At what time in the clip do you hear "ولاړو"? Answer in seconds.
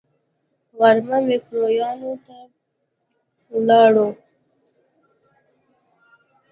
3.53-4.09